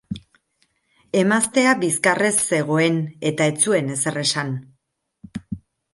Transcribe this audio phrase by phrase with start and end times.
[1.23, 2.99] Emaztea bizkarrez zegoen
[3.33, 4.51] eta ez zuen ezer esan.